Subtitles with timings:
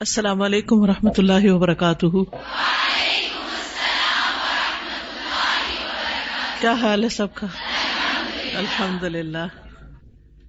[0.00, 2.06] السلام علیکم و رحمۃ اللہ وبرکاتہ۔
[6.60, 7.46] کیا حال ہے سب کا؟
[8.54, 9.46] الحمد للہ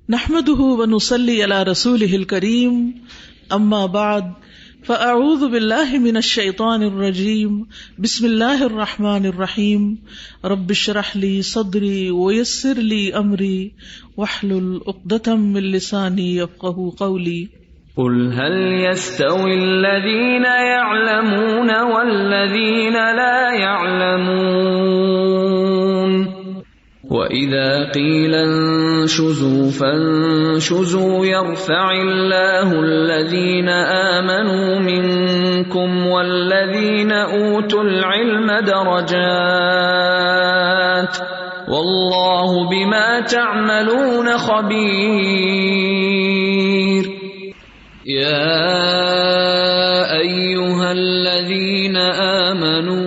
[0.10, 2.92] نحمد ونسلی علی رسول کریم
[3.50, 4.22] اما بعد،
[4.86, 7.64] فاعوذ باللہ من الشیطان الرجیم۔
[8.00, 9.96] بسم اللہ الرحمن الرحیم۔
[10.44, 13.70] رب اشرح لی صدری ویسر لی امری۔
[14.18, 17.46] واحلل عقدۃ من لسانی یفقهوا قولی۔
[17.98, 24.92] قل هل يستوي الذين يعلمون والذين لا يعلمون
[27.12, 39.22] واذا قيل انشزوا فانشزوا يرفع الله الذين امنوا منكم والذين اوتوا العلم درجات
[41.68, 45.72] والله بما تعملون خبير
[48.06, 48.58] يا
[50.18, 51.96] أيها الذين
[52.58, 53.02] آمنوا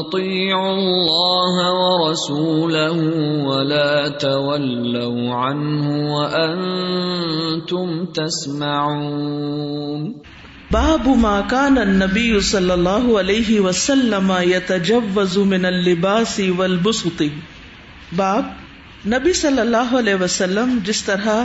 [0.00, 2.98] أطيعوا الله ورسوله
[3.44, 10.14] ولا تولوا عنه وأنتم تسمعون
[10.70, 17.22] باب ما كان النبي صلى الله عليه وسلم يتجوز من اللباس والبسط.
[18.12, 18.44] باب
[19.06, 21.44] نبی صلی اللہ علیہ وسلم جس طرح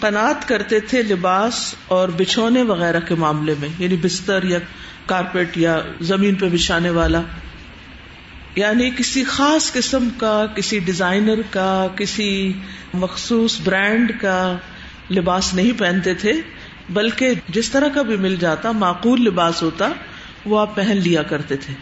[0.00, 4.58] قناط کرتے تھے لباس اور بچھونے وغیرہ کے معاملے میں یعنی بستر یا
[5.06, 7.22] کارپیٹ یا زمین پہ بچھانے والا۔
[8.56, 12.52] یعنی کسی خاص قسم کا، کسی ڈیزائنر کا، کسی
[12.94, 14.56] مخصوص برانڈ کا
[15.10, 16.32] لباس نہیں پہنتے تھے،
[16.90, 19.88] بلکہ جس طرح کا بھی مل جاتا، معقول لباس ہوتا،
[20.44, 21.74] وہ آپ پہن لیا کرتے تھے۔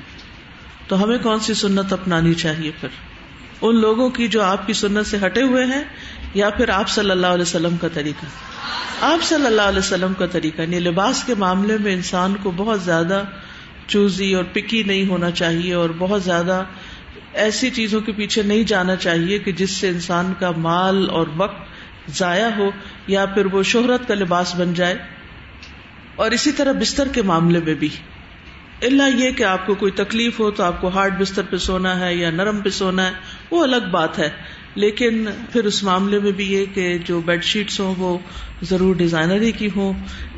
[0.89, 2.89] تو ہمیں کون سی سنت اپنانی چاہیے پھر؟
[3.63, 5.85] ان لوگوں کی جو آپ کی سنت سے ہٹے ہوئے ہیں
[6.39, 8.27] یا پھر آپ صلی اللہ علیہ وسلم کا طریقہ؟
[9.05, 12.83] آپ صلی اللہ علیہ وسلم کا طریقہ یعنی لباس کے معاملے میں انسان کو بہت
[12.83, 13.23] زیادہ
[13.87, 16.63] چوزی اور پکی نہیں ہونا چاہیے اور بہت زیادہ
[17.33, 21.63] ایسی چیزوں کے پیچھے نہیں جانا چاہیے کہ جس سے انسان کا مال اور وقت
[22.09, 22.71] ضائع ہو
[23.07, 24.97] یا پھر وہ شہرت کا لباس بن جائے۔
[26.17, 27.89] اور اسی طرح بستر کے معاملے میں بھی۔
[28.83, 32.01] اللہ یہ کہ آپ کو کوئی تکلیف ہو تو آپ کو ہارڈ بستر پہ سونا
[32.01, 33.13] ہے یا نرم پہ سونا ہے،
[33.51, 37.81] وہ الگ بات ہے۔ لیکن پھر اس معاملے میں بھی یہ کہ جو بیڈ شیٹس
[37.81, 38.19] ہوں وہ
[38.63, 39.93] ضرور ڈیزائنر ہی کی ہوں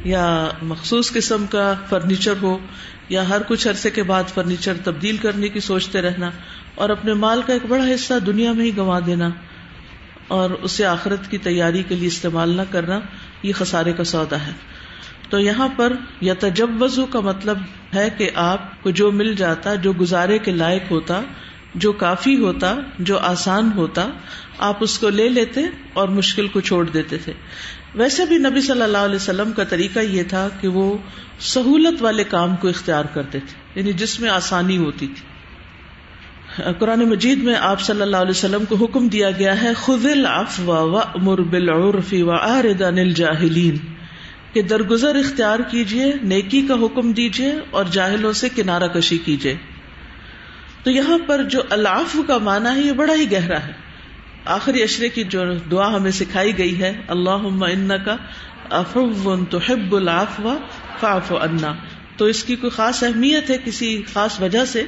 [0.05, 2.59] یا مخصوص قسم کا فرنیچر ہو
[3.09, 6.31] یا ہر کچھ عرصے کے بعد فرنیچر تبدیل کرنے کی سوچتے رہنا
[6.75, 9.31] اور اپنے مال کا ایک بڑا حصہ دنیا میں ہی گنوا دینا
[10.29, 13.01] اور اسے آخرت کی تیاری کے لیے استعمال نہ کرنا
[13.43, 14.53] یہ خسارے کا سودا ہے۔
[15.31, 17.59] تو یہاں پر یا تجوزو کا مطلب
[17.95, 21.21] ہے کہ آپ کو جو مل جاتا، جو گزارے کے لائق ہوتا
[21.75, 24.09] جو کافی ہوتا، جو آسان ہوتا،
[24.59, 25.61] آپ اس کو لے لیتے
[25.93, 27.33] اور مشکل کو چھوڑ دیتے تھے۔
[27.95, 30.99] ویسے بھی نبی صلی اللہ علیہ وسلم کا طریقہ یہ تھا کہ وہ
[31.41, 35.31] سہولت والے کام کو اختیار کرتے تھے یعنی جس میں آسانی ہوتی تھی۔
[36.79, 40.73] قرآن مجید میں آپ صلی اللہ علیہ وسلم کو حکم دیا گیا ہے خد العفو
[41.15, 43.77] و بالعرف و آرد الجاہلین
[44.53, 49.57] کہ درگزر اختیار کیجیے نیکی کا حکم دیجیے اور جاہلوں سے کنارہ کشی کیجیے
[50.83, 53.91] تو یہاں پر جو العف کا مانا ہے، یہ بڑا ہی گہرا ہے۔
[54.45, 58.17] آخری اشرے کی جو دعا ہمیں سکھائی گئی ہے اللہ ان کا
[58.71, 60.59] افو تو حب العفو
[61.01, 61.75] فاف انا
[62.17, 64.85] تو اس کی کوئی خاص اہمیت ہے کسی خاص وجہ سے؟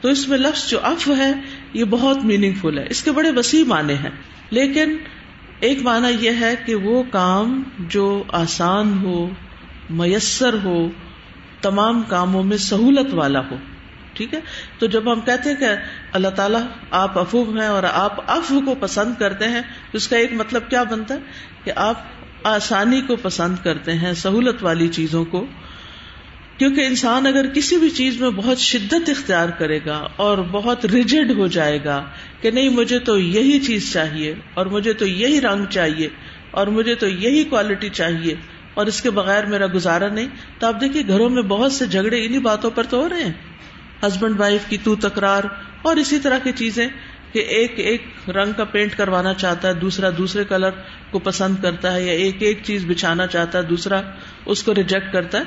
[0.00, 1.32] تو اس میں لفظ جو اف ہے،
[1.72, 4.10] یہ بہت میننگ فل ہے۔ اس کے بڑے وسیع معنی ہیں۔
[4.50, 4.96] لیکن
[5.60, 9.30] ایک معنی یہ ہے کہ وہ کام جو آسان ہو،
[9.90, 10.88] میسر ہو،
[11.60, 13.56] تمام کاموں میں سہولت والا ہو۔
[14.16, 14.40] ٹھیک ہے؟
[14.78, 15.66] تو جب ہم کہتے ہیں کہ
[16.12, 20.16] اللہ تعالیٰ آپ افوب ہیں اور آپ افو کو پسند کرتے ہیں، تو اس کا
[20.16, 21.18] ایک مطلب کیا بنتا ہے؟
[21.64, 22.02] کہ آپ
[22.44, 25.46] آسانی کو پسند کرتے ہیں، سہولت والی چیزوں کو۔
[26.58, 31.30] کیونکہ انسان اگر کسی بھی چیز میں بہت شدت اختیار کرے گا اور بہت ریجڈ
[31.30, 32.04] ہو جائے گا
[32.40, 36.08] کہ نہیں، مجھے تو یہی چیز چاہیے اور مجھے تو یہی رنگ چاہیے
[36.50, 38.34] اور مجھے تو یہی کوالٹی چاہیے
[38.74, 40.28] اور اس کے بغیر میرا گزارا نہیں۔
[40.58, 43.32] تو آپ دیکھیے، گھروں میں بہت سے جھگڑے انہیں باتوں پر تو ہو رہے ہیں۔
[44.02, 45.44] ہسبینڈ وائف کی تو تکرار
[45.82, 46.88] اور اسی طرح کی چیزیں
[47.32, 50.70] کہ ایک ایک رنگ کا پینٹ کروانا چاہتا ہے، دوسرا دوسرے کلر
[51.10, 54.02] کو پسند کرتا ہے یا ایک ایک چیز بچھانا چاہتا ہے، دوسرا
[54.46, 55.42] اس کو ریجیکٹ کرتا ہے۔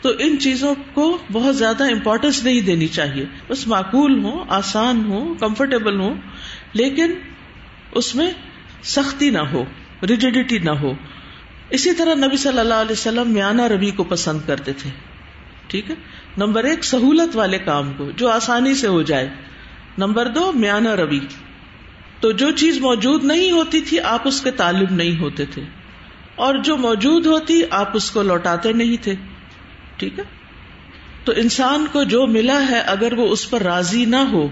[0.00, 5.34] تو ان چیزوں کو بہت زیادہ امپورٹینس نہیں دینی چاہیے۔ بس معقول ہو آسان ہو
[5.34, 6.14] کمفرٹیبل ہو
[6.72, 7.14] لیکن
[7.92, 8.30] اس میں
[8.82, 9.64] سختی نہ ہو
[10.08, 10.92] ریجیڈیٹی نہ ہو۔
[11.70, 15.09] اسی طرح نبی صلی اللہ علیہ وسلم میانہ روی کو پسند کرتے تھے۔
[15.70, 15.94] ٹھیک ہے؟
[16.36, 19.28] نمبر ایک، سہولت والے کام کو، جو آسانی سے ہو جائے۔
[19.98, 21.20] نمبر دو میانا روی۔
[22.20, 25.62] تو جو چیز موجود نہیں ہوتی تھی، آپ اس کے طالب نہیں ہوتے تھے۔
[26.34, 29.14] اور جو موجود ہوتی، آپ اس کو لوٹاتے نہیں تھے۔
[29.96, 30.24] ٹھیک ہے؟
[31.24, 34.48] تو انسان کو جو ملا ہے، اگر وہ اس پر راضی نہ ہو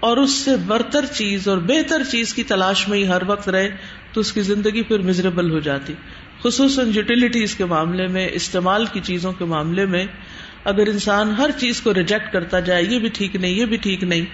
[0.00, 3.76] اور اس سے برتر چیز اور بہتر چیز کی تلاش میں ہی ہر وقت رہے،
[4.12, 5.92] تو اس کی زندگی پھر مزریبل ہو جاتی۔
[6.44, 10.06] خصوصاً یوٹیلیٹیز کے معاملے میں، استعمال کی چیزوں کے معاملے میں۔
[10.64, 14.04] اگر انسان ہر چیز کو ریجیکٹ کرتا جائے، یہ بھی ٹھیک نہیں، یہ بھی ٹھیک
[14.04, 14.24] نہیں،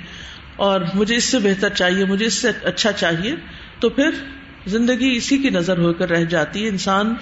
[0.57, 3.35] اور مجھے اس سے بہتر چاہیے، مجھے اس سے اچھا چاہیے،
[3.81, 4.11] تو پھر
[4.67, 7.15] زندگی اسی کی نظر ہو کر رہ جاتی ہے۔ انسان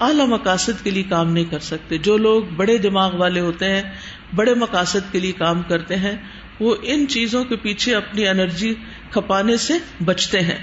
[0.00, 3.82] اعلی مقاصد کے لیے کام نہیں کر سکتے۔ جو لوگ بڑے دماغ والے ہوتے ہیں،
[4.34, 6.16] بڑے مقاصد کے لیے کام کرتے ہیں،
[6.60, 8.74] وہ ان چیزوں کے پیچھے اپنی انرجی
[9.10, 9.74] کھپانے سے
[10.04, 10.58] بچتے ہیں۔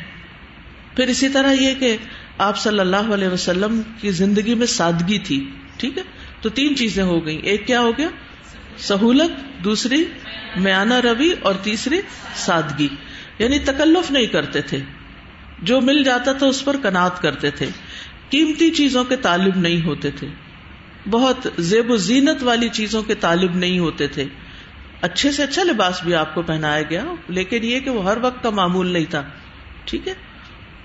[0.95, 1.97] پھر اسی طرح یہ کہ
[2.37, 6.03] آپ صلی اللہ علیہ وسلم کی زندگی میں سادگی تھی، ٹھیک ہے؟
[6.43, 8.09] تو تین چیزیں ہو گئی ایک کیا ہو گیا؟
[8.77, 10.05] سہولت، دوسری
[10.55, 12.01] میانہ روی اور تیسری
[12.35, 12.87] سادگی۔
[13.39, 14.77] یعنی تکلف نہیں کرتے تھے۔
[15.61, 17.65] جو مل جاتا تھا اس پر کنات کرتے تھے۔
[18.29, 20.27] قیمتی چیزوں کے طالب نہیں ہوتے تھے۔
[21.09, 24.25] بہت زیب و زینت والی چیزوں کے طالب نہیں ہوتے تھے۔
[25.01, 28.43] اچھے سے اچھا لباس بھی آپ کو پہنایا گیا، لیکن یہ کہ وہ ہر وقت
[28.43, 29.23] کا معمول نہیں تھا۔
[29.85, 30.13] ٹھیک ہے؟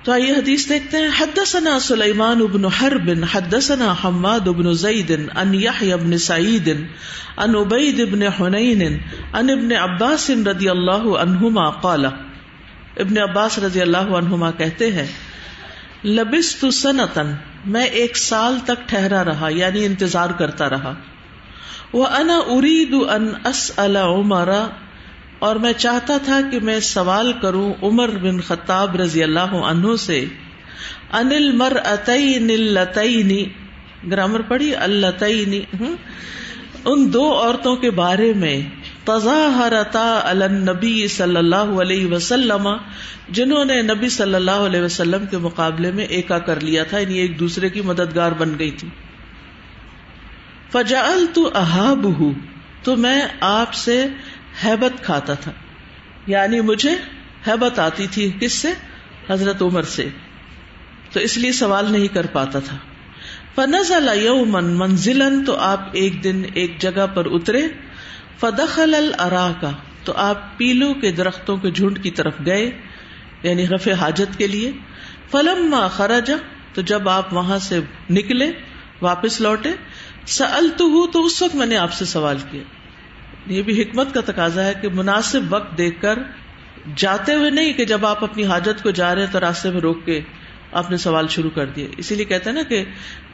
[0.03, 5.93] تو آئیے حدیث دیکھتے ہیں، حدثنا سلیمان ابن حرب، حدثنا حماد ابن زید ان یحیی
[5.93, 6.69] ابن سعید
[7.37, 8.99] ان عبید ابن حنین
[9.33, 15.06] ان ابن عباس رضی اللہ عنہما قال۔ ابن عباس رضی اللہ عنہما کہتے ہیں،
[16.05, 17.33] لبست سنتن
[17.67, 20.95] میں ایک سال تک ٹھہرا رہا یعنی انتظار کرتا رہا۔
[21.93, 24.49] وہ انا ارید ان اسأل عمر
[25.38, 30.25] اور میں چاہتا تھا کہ میں سوال کروں عمر بن خطاب رضی اللہ عنہ سے،
[31.12, 33.44] انل مر اتئی
[34.11, 35.25] گرامر پڑھی اللہ
[36.85, 38.61] ان دو عورتوں کے بارے میں
[39.05, 42.69] تضاہرتا النبی صلی اللہ علیہ وسلم
[43.29, 47.19] جنہوں نے نبی صلی اللہ علیہ وسلم کے مقابلے میں ایکا کر لیا تھا یعنی
[47.19, 48.88] ایک دوسرے کی مددگار بن گئی تھی۔
[50.73, 52.06] فجال تو احاب
[52.82, 54.06] تو میں آپ سے
[54.64, 55.52] ہیبت کھاتا تھا۔
[56.26, 56.96] یعنی مجھے
[57.46, 58.69] ہیبت آتی تھی کس سے؟
[59.31, 60.08] حضرت عمر سے۔
[61.12, 62.76] تو اس لیے سوال نہیں کر پاتا تھا۔
[63.55, 67.62] فنزل یومن منزل تو آپ ایک دن ایک جگہ پر اترے۔
[68.40, 69.70] فدخل الرا کا
[70.05, 72.70] تو آپ پیلو کے درختوں کے جھنڈ کی طرف گئے
[73.43, 74.72] یعنی رف حاجت کے لیے۔
[75.31, 76.37] فلم خراجا
[76.75, 77.81] تو جب آپ وہاں سے
[78.11, 78.52] نکلے،
[79.02, 79.70] واپس لوٹے
[80.26, 82.62] سل تو اس وقت میں نے آپ سے سوال کیا۔
[83.49, 86.19] یہ بھی حکمت کا تقاضا ہے کہ مناسب وقت دیکھ کر
[86.97, 90.05] جاتے ہوئے نہیں کہ جب آپ اپنی حاجت کو جا رہے تو راستے میں روک
[90.05, 90.21] کے
[90.73, 92.85] آپ نے سوال شروع کر دیا اسی لیے کہتے ہیں نا کہ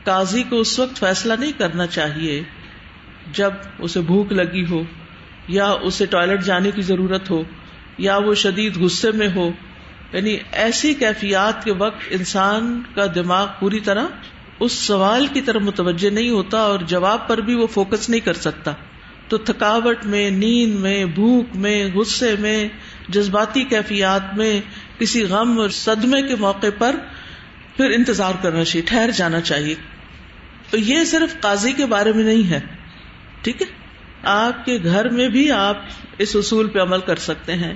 [0.04, 2.42] قاضی کو اس وقت فیصلہ نہیں کرنا چاہیے
[3.32, 4.82] جب اسے بھوک لگی ہو
[5.48, 7.42] یا اسے ٹوائلٹ جانے کی ضرورت ہو
[7.98, 9.50] یا وہ شدید غصے میں ہو۔
[10.12, 14.06] یعنی ایسی کیفیات کے وقت انسان کا دماغ پوری طرح
[14.60, 18.32] اس سوال کی طرف متوجہ نہیں ہوتا اور جواب پر بھی وہ فوکس نہیں کر
[18.32, 18.72] سکتا۔
[19.28, 22.68] تو تھکاوٹ میں، نیند میں، بھوک میں، غصے میں،
[23.08, 24.60] جذباتی کیفیات میں،
[24.98, 26.96] کسی غم اور صدمے کے موقع پر
[27.76, 29.74] پھر انتظار کرنا چاہیے، ٹھہر جانا چاہیے۔
[30.70, 32.60] تو یہ صرف قاضی کے بارے میں نہیں ہے،
[33.42, 33.66] ٹھیک ہے؟
[34.22, 35.76] آپ کے گھر میں بھی آپ
[36.18, 37.74] اس اصول پہ عمل کر سکتے ہیں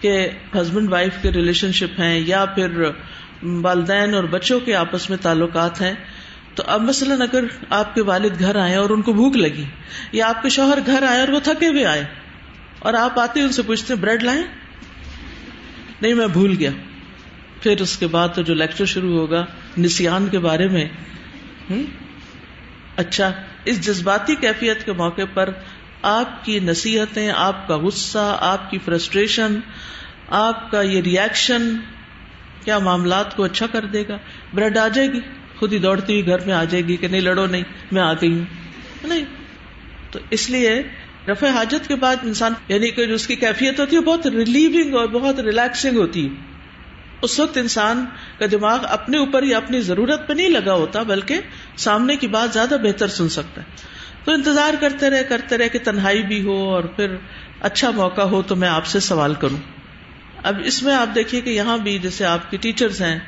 [0.00, 2.82] کہ ہسبینڈ وائف کے ریلیشن شپ ہیں یا پھر
[3.42, 5.94] والدین اور بچوں کے آپس میں تعلقات ہیں۔
[6.54, 9.64] تو اب مثلاً اگر آپ کے والد گھر آئے اور ان کو بھوک لگی،
[10.12, 12.04] یا آپ کے شوہر گھر آئے اور وہ تھکے ہوئے آئے،
[12.78, 14.42] اور آپ آتے ان سے پوچھتے بریڈ لائیں؟
[16.02, 16.70] نہیں، میں بھول گیا.
[17.60, 19.44] پھر اس کے بعد تو جو لیکچر شروع ہوگا
[19.78, 20.84] نسیان کے بارے میں
[22.96, 23.30] اچھا
[23.64, 25.50] اس جذباتی کیفیت کے موقع پر
[26.02, 29.58] آپ کی نصیحتیں، آپ کا غصہ، آپ کی فرسٹریشن،
[30.38, 31.74] آپ کا یہ ریئیکشن
[32.64, 34.16] کیا معاملات کو اچھا کر دے گا؟
[34.54, 35.20] بریڈ آ جائے گی؟
[35.60, 37.62] خود ہی دوڑتی ہوئی گھر میں آ جائے گی کہ نہیں لڑو نہیں،
[37.92, 38.44] میں آ گئی ہوں۔
[39.04, 39.24] نہیں۔
[40.10, 40.82] تو اس لیے
[41.28, 44.94] رفع حاجت کے بعد انسان یعنی کہ جو اس کی کیفیت ہوتی ہے بہت ریلیونگ
[44.94, 46.30] اور بہت ریلیکسنگ ہوتی ہے۔
[47.22, 48.04] اس وقت انسان
[48.38, 51.40] کا دماغ اپنے اوپر یا اپنی ضرورت پہ نہیں لگا ہوتا، بلکہ
[51.76, 53.66] سامنے کی بات زیادہ بہتر سن سکتا ہے۔
[54.24, 57.16] تو انتظار کرتے رہے کرتے رہے کہ تنہائی بھی ہو اور پھر
[57.60, 59.58] اچھا موقع ہو تو میں آپ سے سوال کروں۔
[60.42, 63.18] اب اس میں آپ دیکھیے کہ یہاں بھی جیسے آپ کی ٹیچرز ہیں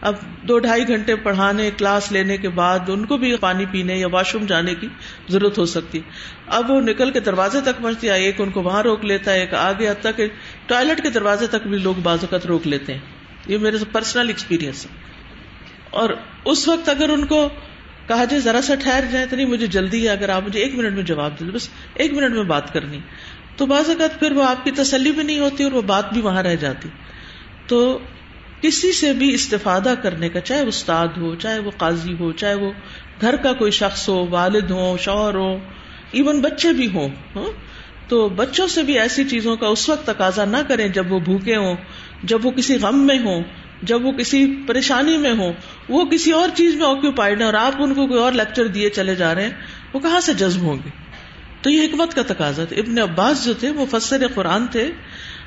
[0.00, 4.08] اب دو ڈھائی گھنٹے پڑھانے، کلاس لینے کے بعد ان کو بھی پانی پینے یا
[4.08, 4.88] واش روم جانے کی
[5.28, 6.00] ضرورت ہو سکتی۔
[6.46, 9.40] اب وہ نکل کے دروازے تک پہنچتی ہے، ایک ان کو وہاں روک لیتا ہے،
[9.40, 10.20] ایک آگے حد تک
[10.66, 13.00] ٹوائلٹ کے دروازے تک بھی لوگ بعض اوقات روک لیتے ہیں۔
[13.46, 14.90] یہ میرے پرسنل ایکسپیرئنس ہے۔
[15.90, 16.10] اور
[16.44, 17.48] اس وقت اگر ان کو
[18.06, 20.74] کہا جائے، ذرا سا ٹھہر جائے تو نہیں، مجھے جلدی ہے، اگر آپ مجھے ایک
[20.74, 22.98] منٹ میں جواب دے دیں بس ایک منٹ میں بات کرنی۔
[23.56, 26.20] تو بعض اوقات پھر وہ آپ کی تسلی بھی نہیں ہوتی اور وہ بات بھی
[26.20, 26.88] وہاں رہ جاتی۔
[27.66, 27.98] تو
[28.60, 32.54] کسی سے بھی استفادہ کرنے کا، چاہے وہ استاد ہو، چاہے وہ قاضی ہو، چاہے
[32.54, 32.72] وہ
[33.20, 35.58] گھر کا کوئی شخص ہو، والد ہو شوہر ہو
[36.12, 37.50] ایون بچے بھی ہوں ہاں؟
[38.08, 41.56] تو بچوں سے بھی ایسی چیزوں کا اس وقت تقاضا نہ کریں جب وہ بھوکے
[41.56, 41.74] ہوں،
[42.22, 43.42] جب وہ کسی غم میں ہوں،
[43.82, 45.52] جب وہ کسی پریشانی میں ہوں،
[45.88, 48.90] وہ کسی اور چیز میں آکوپائڈ ہیں اور آپ ان کو کوئی اور لیکچر دیے
[48.90, 49.50] چلے جا رہے ہیں،
[49.92, 50.90] وہ کہاں سے جذب ہوں گے؟
[51.62, 54.90] تو یہ حکمت کا تقاضا تھا۔ ابن عباس جو تھے وہ فسر قرآن تھے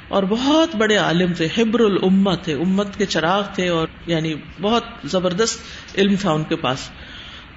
[0.09, 4.83] اور بہت بڑے عالم تھے، حبر الامت تھے، امت کے چراغ تھے اور یعنی بہت
[5.03, 5.59] زبردست
[5.97, 6.89] علم تھا ان کے پاس۔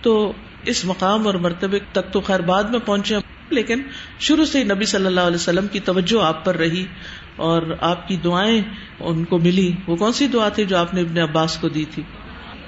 [0.03, 0.33] تو
[0.65, 3.15] اس مقام اور مرتبے تک تو خیر بعد میں پہنچے
[3.51, 3.83] لیکن
[4.21, 6.87] شروع سے نبی صلی اللہ علیہ وسلم کی توجہ آپ پر رہی
[7.37, 8.63] اور آپ کی دعائیں
[9.01, 11.85] ان کو ملی۔ وہ کون سی دعا تھی جو آپ نے ابن عباس کو دی
[11.91, 12.03] تھی؟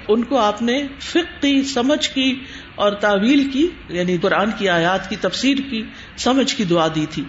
[0.07, 2.39] ان کو آپ نے فک کی سمجھ کی
[2.75, 5.83] اور تعویل کی یعنی قرآن کی آیات کی تفسیر کی
[6.17, 7.23] سمجھ کی دعا دی تھی۔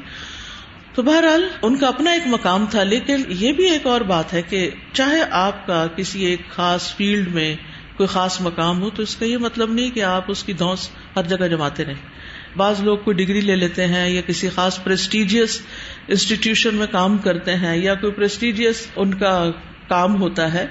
[0.97, 4.43] تو بہرحال ان کا اپنا ایک مقام تھا، لیکن یہ بھی ایک اور بات ہے
[4.43, 7.57] کہ چاہے آپ کا کسی ایک خاص فیلڈ میں
[7.97, 10.89] کوئی خاص مقام ہو، تو اس کا یہ مطلب نہیں کہ آپ اس کی دھوس
[11.17, 15.61] ہر جگہ جماتے رہیں۔ بعض لوگ کوئی ڈگری لے لیتے ہیں یا کسی خاص پرسٹیجیس
[16.09, 19.51] انسٹیٹیوشن میں کام کرتے ہیں یا کوئی پرسٹیجیس ان کا
[19.89, 20.67] کام ہوتا ہے،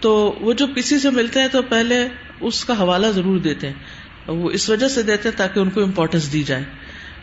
[0.00, 2.08] تو وہ جب کسی سے ملتے ہیں تو پہلے
[2.40, 3.74] اس کا حوالہ ضرور دیتے ہیں۔
[4.26, 6.64] وہ اس وجہ سے دیتے ہیں تاکہ ان کو امپورٹینس دی جائے۔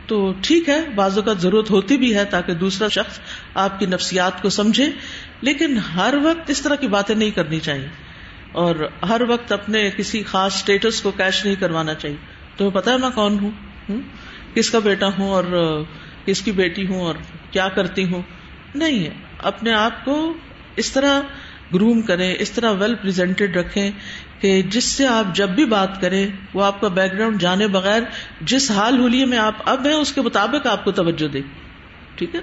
[0.07, 3.19] تو ٹھیک ہے، بعض اوقات ضرورت ہوتی بھی ہے تاکہ دوسرا شخص
[3.53, 4.89] آپ کی نفسیات کو سمجھے،
[5.41, 7.87] لیکن ہر وقت اس طرح کی باتیں نہیں کرنی چاہیے
[8.51, 8.75] اور
[9.09, 12.17] ہر وقت اپنے کسی خاص اسٹیٹس کو کیش نہیں کروانا چاہیے۔
[12.57, 13.51] تمہیں پتا ہے میں کون ہوں؟
[14.53, 15.43] کس کا بیٹا ہوں اور
[16.25, 17.15] کس کی بیٹی ہوں اور
[17.51, 18.21] کیا کرتی ہوں؟
[18.75, 19.09] نہیں،
[19.43, 20.33] اپنے آپ کو
[20.75, 21.21] اس طرح
[21.73, 23.91] گروم کریں، اس طرح ویل پرزینٹیڈ رکھیں
[24.39, 28.01] کہ جس سے آپ جب بھی بات کریں، وہ آپ کا بیک گراؤنڈ جانے بغیر
[28.41, 31.41] جس حال ہولیے میں آپ اب ہیں، اس کے مطابق آپ کو توجہ دے
[32.15, 32.39] ٹھیک ہے؟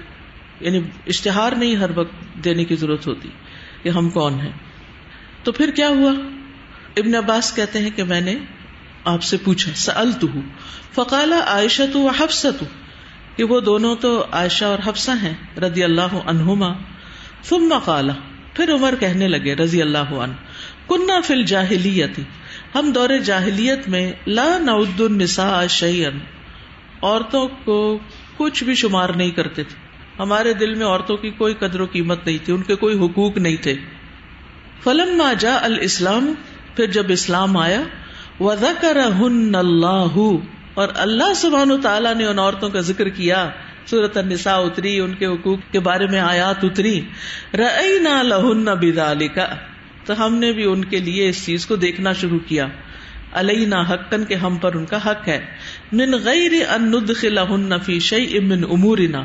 [0.59, 3.29] یعنی اشتہار نہیں ہر وقت دینے کی ضرورت ہوتی
[3.83, 4.51] کہ ہم کون ہیں۔
[5.43, 6.11] تو پھر کیا ہوا؟
[6.97, 8.35] ابن عباس کہتے ہیں کہ میں نے
[9.05, 10.41] آپ سے پوچھا سل تو ہوں
[10.95, 12.63] فقالا عائشہ تو حفصت
[13.37, 16.73] کہ وہ دونوں تو عائشہ اور حفصہ ہیں رضی اللہ عنہما۔
[17.43, 18.09] ثم قال
[18.53, 20.33] پھر عمر کہنے لگے رضی اللہ عنہ
[20.89, 22.19] کننا فل جاہلیت
[22.75, 26.09] ہم دور جاہلیت میں لا نعد النساء شیئا
[27.03, 27.97] عورتوں کو
[28.37, 29.75] کچھ بھی شمار نہیں کرتے تھے۔
[30.19, 33.37] ہمارے دل میں عورتوں کی کوئی قدر و قیمت نہیں تھی، ان کے کوئی حقوق
[33.37, 33.75] نہیں تھے۔
[34.83, 36.33] فلم جا الاسلام،
[36.75, 37.81] پھر جب اسلام آیا
[38.39, 40.17] وذکر ہن اللہ،
[40.73, 43.49] اور اللہ سبحان و تعالیٰ نے ان عورتوں کا ذکر کیا۔
[43.85, 46.99] سورت النساء اتری، ان کے حقوق کے بارے میں آیات اتری۔
[47.53, 49.39] رعینا لہن بذالک
[50.05, 52.67] تو ہم نے بھی ان کے لیے اس چیز کو دیکھنا شروع کیا۔
[53.33, 55.45] علینا حقن کے ہم پر ان کا حق ہے۔
[55.91, 59.23] من غیر ان ندخلہن فی شیء من امورنا۔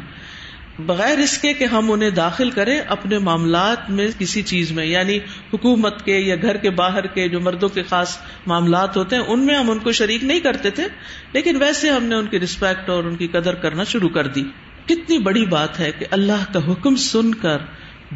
[0.79, 5.19] بغیر اس کے کہ ہم انہیں داخل کریں اپنے معاملات میں کسی چیز میں۔ یعنی
[5.53, 9.47] حکومت کے یا گھر کے باہر کے جو مردوں کے خاص معاملات ہوتے ہیں، ان
[9.47, 10.85] میں ہم ان کو شریک نہیں کرتے تھے۔
[11.33, 14.43] لیکن ویسے ہم نے ان کی رسپیکٹ اور ان کی قدر کرنا شروع کر دی۔
[14.87, 17.59] کتنی بڑی بات ہے کہ اللہ کا حکم سن کر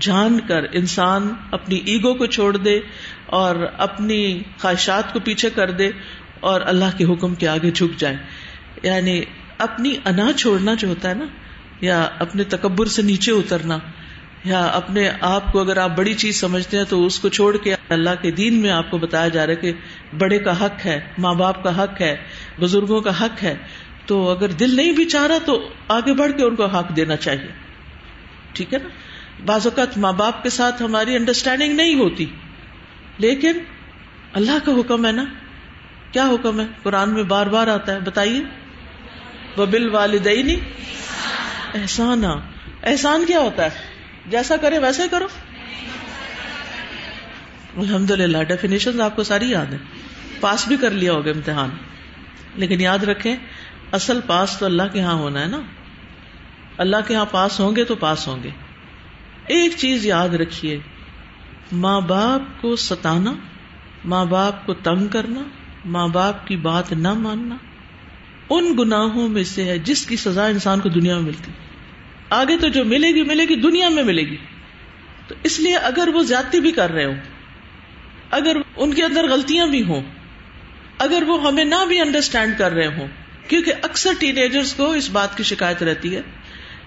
[0.00, 2.80] جان کر انسان اپنی ایگو کو چھوڑ دے
[3.26, 5.90] اور اپنی خواہشات کو پیچھے کر دے
[6.40, 8.16] اور اللہ کے حکم کے آگے جھک جائے۔
[8.82, 9.22] یعنی
[9.58, 11.24] اپنی انا چھوڑنا جو ہوتا ہے نا،
[11.80, 13.78] یا اپنے تکبر سے نیچے اترنا،
[14.44, 17.74] یا اپنے آپ کو اگر آپ بڑی چیز سمجھتے ہیں تو اس کو چھوڑ کے
[17.88, 19.72] اللہ کے دین میں آپ کو بتایا جا رہا ہے کہ
[20.18, 22.16] بڑے کا حق ہے، ماں باپ کا حق ہے،
[22.60, 23.54] بزرگوں کا حق ہے۔
[24.06, 27.16] تو اگر دل نہیں بھی چاہ رہا تو آگے بڑھ کے ان کو حق دینا
[27.16, 27.48] چاہیے۔
[28.52, 28.88] ٹھیک ہے نا؟
[29.44, 32.26] بعض اوقات ماں باپ کے ساتھ ہماری انڈرسٹینڈنگ نہیں ہوتی۔
[33.18, 33.52] لیکن
[34.32, 35.24] اللہ کا حکم ہے نا۔
[36.12, 38.42] کیا حکم ہے؟ قرآن میں بار بار آتا ہے، بتائیے۔
[39.56, 40.60] وہ بل والدئی
[41.74, 42.24] احسان
[42.82, 43.70] احسان کیا ہوتا ہے؟
[44.26, 45.26] جیسا کرے ویسا کرو۔
[47.76, 49.78] الحمد للہ ڈیفینیشن آپ کو ساری یاد ہے
[50.40, 51.70] پاس بھی کر لیا ہوگا امتحان۔
[52.54, 53.36] لیکن یاد رکھیں،
[53.92, 55.60] اصل پاس تو اللہ کے یہاں ہونا ہے نا۔
[56.78, 58.50] اللہ کے یہاں پاس ہوں گے تو پاس ہوں گے۔
[59.46, 60.78] ایک چیز یاد رکھیے،
[61.72, 63.34] ماں باپ کو ستانا،
[64.04, 65.40] ماں باپ کو تنگ کرنا،
[65.84, 67.56] ماں باپ کی بات نہ ماننا،
[68.50, 71.52] ان گناہوں میں سے ہے جس کی سزا انسان کو دنیا میں ملتی۔
[72.30, 74.36] آگے تو جو ملے گی ملے گی، دنیا میں ملے گی۔
[75.28, 77.20] تو اس لیے اگر وہ زیادتی بھی کر رہے ہوں،
[78.30, 80.02] اگر ان کے اندر غلطیاں بھی ہوں،
[80.98, 83.06] اگر وہ ہمیں نہ بھی انڈرسٹینڈ کر رہے ہوں،
[83.48, 86.20] کیونکہ اکثر ٹین ایجرس کو اس بات کی شکایت رہتی ہے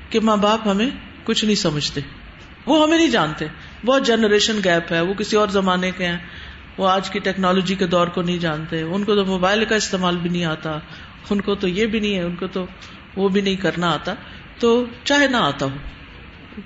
[0.09, 0.89] کہ ماں باپ ہمیں
[1.23, 2.01] کچھ نہیں سمجھتے۔
[2.65, 3.45] وہ ہمیں نہیں جانتے۔
[3.85, 6.17] بہت جنریشن گیپ ہے، وہ کسی اور زمانے کے ہیں۔
[6.77, 10.17] وہ آج کی ٹیکنالوجی کے دور کو نہیں جانتے۔ ان کو تو موبائل کا استعمال
[10.17, 10.79] بھی نہیں آتا۔
[11.29, 12.65] ان کو تو یہ بھی نہیں ہے، ان کو تو
[13.15, 14.13] وہ بھی نہیں کرنا آتا۔
[14.59, 15.71] تو چاہے نہ آتا ہو۔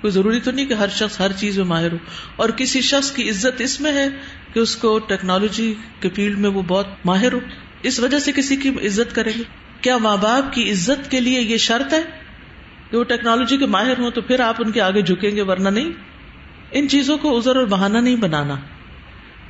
[0.00, 1.96] کوئی ضروری تو نہیں کہ ہر شخص ہر چیز میں ماہر ہو۔
[2.36, 4.08] اور کسی شخص کی عزت اس میں ہے
[4.54, 7.38] کہ اس کو ٹیکنالوجی کے فیلڈ میں وہ بہت ماہر ہو۔
[7.82, 9.42] اس وجہ سے کسی کی عزت کریں گے۔
[9.80, 12.19] کیا ماں باپ کی عزت کے لیے یہ شرط ہے؟
[12.90, 15.68] کہ وہ ٹیکنالوجی کے ماہر ہوں تو پھر آپ ان کے آگے جھکیں گے ورنہ
[15.68, 15.90] نہیں۔
[16.70, 18.56] ان چیزوں کو ازر اور بہانہ نہیں بنانا۔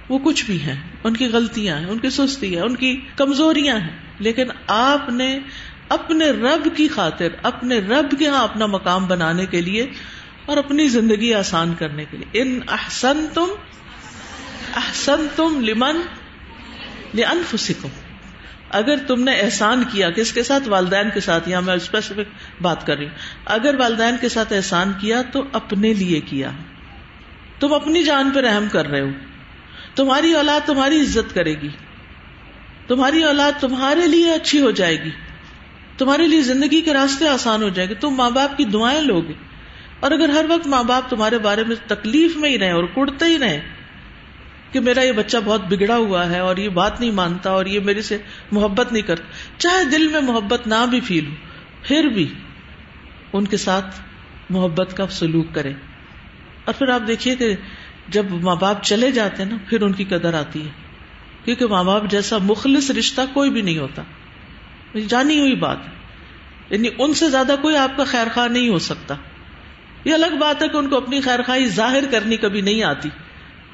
[0.09, 3.79] وہ کچھ بھی ہیں، ان کی غلطیاں ہیں، ان کی سستی ہے ان کی کمزوریاں
[3.79, 5.39] ہیں۔ لیکن آپ نے
[5.89, 9.87] اپنے رب کی خاطر، اپنے رب کے یہاں اپنا مقام بنانے کے لیے
[10.47, 13.47] اور اپنی زندگی آسان کرنے کے لیے۔ ان احسن تم
[14.77, 15.97] احسن تم لمن؟
[17.15, 17.89] لنفسکم
[18.71, 21.49] اگر تم نے احسان کیا کس کے ساتھ؟ والدین کے ساتھ.
[21.49, 23.15] یہاں میں اسپیسیفک بات کر رہی ہوں.
[23.45, 26.51] اگر والدین کے ساتھ احسان کیا تو اپنے لیے کیا.
[27.61, 29.09] تم اپنی جان پہ رحم کر رہے ہو.
[29.95, 31.69] تمہاری اولاد تمہاری عزت کرے گی.
[32.87, 35.11] تمہاری اولاد تمہارے لیے اچھی ہو جائے گی.
[35.99, 37.95] تمہارے لیے زندگی کے راستے آسان ہو جائے گے.
[37.95, 39.33] تم ماں باپ کی دعائیں لوگے.
[40.01, 43.25] اور اگر ہر وقت ماں باپ تمہارے بارے میں تکلیف میں ہی رہے اور کڑتے
[43.25, 43.61] ہی رہے
[44.73, 47.81] کہ میرا یہ بچہ بہت بگڑا ہوا ہے اور یہ بات نہیں مانتا اور یہ
[47.81, 48.19] میرے سے
[48.53, 49.25] محبت نہیں کرتا۔
[49.59, 51.35] چاہے دل میں محبت نہ بھی فیل ہو،
[51.83, 52.35] پھر بھی
[53.33, 54.01] ان کے ساتھ
[54.51, 55.73] محبت کا سلوک کرے
[56.65, 57.55] اور پھر آپ دیکھیے کہ
[58.09, 60.71] جب ماں باپ چلے جاتے ہیں نا، پھر ان کی قدر آتی ہے۔
[61.45, 64.03] کیونکہ ماں باپ جیسا مخلص رشتہ کوئی بھی نہیں ہوتا۔
[65.09, 65.77] جانی ہوئی بات
[66.71, 69.15] یعنی ان سے زیادہ کوئی آپ کا خیر خواہ نہیں ہو سکتا۔
[70.05, 73.09] یہ الگ بات ہے کہ ان کو اپنی خیر خواہی ظاہر کرنی کبھی نہیں آتی۔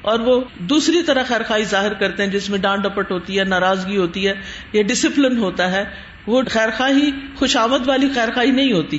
[0.01, 3.43] اور وہ دوسری طرح خیر خائی ظاہر کرتے ہیں، جس میں ڈانٹ ڈپٹ ہوتی ہے،
[3.43, 4.33] ناراضگی ہوتی ہے
[4.73, 5.83] یا ڈسپلن ہوتا ہے،
[6.27, 8.97] وہ خیر خواہی، خوش آمد والی خیر خائی نہیں ہوتی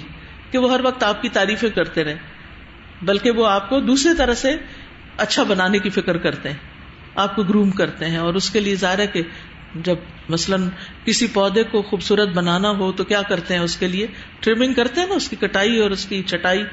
[0.51, 2.17] کہ وہ ہر وقت آپ کی تعریفیں کرتے رہے
[3.03, 4.57] بلکہ وہ آپ کو دوسری طرح سے
[5.17, 6.57] اچھا بنانے کی فکر کرتے ہیں،
[7.15, 9.23] آپ کو گروم کرتے ہیں۔ اور اس کے لیے ظاہر ہے کہ
[9.75, 9.97] جب
[10.29, 10.69] مثلاً
[11.05, 14.07] کسی پودے کو خوبصورت بنانا ہو تو کیا کرتے ہیں؟ اس کے لیے
[14.41, 16.65] ٹریمنگ کرتے ہیں نا، اس کی کٹائی اور اس کی چٹائی۔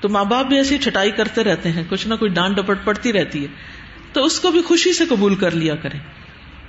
[0.00, 3.12] تو ماں باپ بھی ایسی چھٹائی کرتے رہتے ہیں، کچھ نہ کچھ ڈانٹ ڈپٹ پڑتی
[3.12, 3.48] رہتی ہے۔
[4.12, 5.98] تو اس کو بھی خوشی سے قبول کر لیا کریں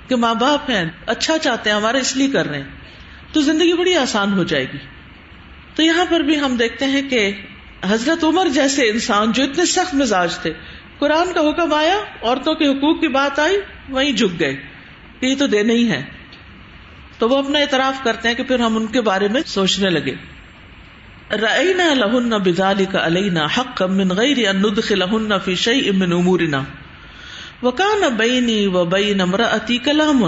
[0.08, 2.68] کہ ماں باپ ہیں اچھا چاہتے ہیں، ہمارا اس لیے کر رہے ہیں۔
[3.32, 4.78] تو زندگی بڑی آسان ہو جائے گی۔
[5.74, 7.32] تو یہاں پر بھی ہم دیکھتے ہیں کہ
[7.88, 10.52] حضرت عمر جیسے انسان جو اتنے سخت مزاج تھے،
[10.98, 13.56] قرآن کا حکم آیا، عورتوں کے حقوق کی بات آئی،
[13.88, 14.56] وہیں جھک گئے۔
[15.20, 16.04] کہ یہ تو دینے ہی ہے
[17.18, 20.14] تو وہ اپنا اعتراف کرتے ہیں کہ پھر ہم ان کے بارے میں سوچنے لگے۔
[21.32, 26.62] رأينا لهن بذلك علينا حقا من غير ان ندخلهن في شيء من امورنا
[27.62, 30.22] وكان بيني وبين امرأتي كلام.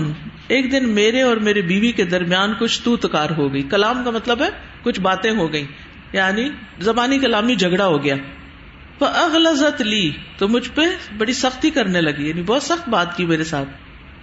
[0.49, 3.63] ایک دن میرے اور میرے بیوی کے درمیان کچھ تو تکار ہو گئی.
[3.63, 4.49] کلام کا مطلب ہے
[4.83, 5.65] کچھ باتیں ہو گئی
[6.13, 6.49] یعنی
[6.81, 8.17] زبانی کلامی جھگڑا ہو گیا.
[9.01, 9.07] وہ
[9.81, 10.83] لی تو مجھ پہ
[11.19, 12.29] بڑی سختی کرنے لگی.
[12.29, 13.69] یعنی بہت سخت بات کی میرے ساتھ.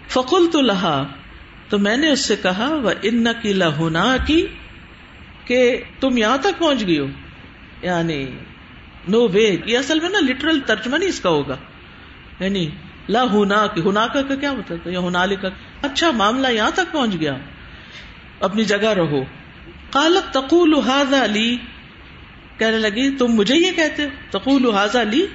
[0.10, 1.04] فقل تو لہا
[1.70, 4.46] تو میں نے اس سے کہا وہ ان کی لہنا کی
[5.48, 7.06] کہ تم یہاں تک پہنچ گئی ہو۔
[7.82, 8.26] یعنی
[9.08, 11.56] نو وے یہ اصل میں نا لٹرل ترجمہ نہیں اس کا ہوگا۔
[12.40, 12.70] یعنی
[13.10, 15.50] لا ہونا ہونا کا کیا مطلب؟ یا ہونا لکھا
[15.82, 17.38] اچھا معاملہ یہاں تک پہنچ گیا۔
[18.40, 19.22] اپنی جگہ رہو۔
[19.90, 21.58] کالت تقول حاضا علی
[22.58, 25.26] کہنے لگی، تم مجھے یہ کہتے ہو؟ تقول حاضا علی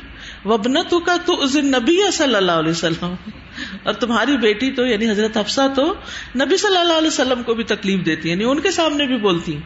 [0.45, 3.15] وبنت کا تو اس نبی صلی اللہ علیہ وسلم۔
[3.83, 5.95] اور تمہاری بیٹی تو یعنی حضرت حفصہ تو،
[6.37, 9.59] نبی صلی اللہ علیہ وسلم کو بھی تکلیف دیتی یعنی ان کے سامنے بھی بولتی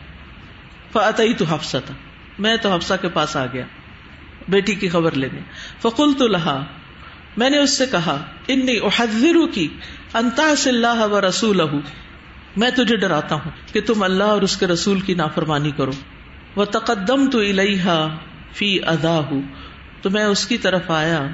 [0.99, 1.95] فتعی تو حفصہ تھا
[2.39, 3.65] میں تو حفصہ کے پاس آ گیا۔
[4.49, 5.41] بیٹی کی خبر لینے۔
[5.81, 6.65] فقول تو لہا
[7.37, 9.69] میں نے اس سے کہا انی احذر کی
[10.15, 11.61] انتا سے اللہ و رسول
[12.57, 15.91] میں تجھے ڈراتا ہوں کہ تم اللہ اور اس کے رسول کی نافرمانی کرو۔
[16.57, 18.09] وہ تقدم تو الحا
[18.53, 19.43] فی ادا ہوں
[20.03, 21.27] تو میں اس کی طرف آیا،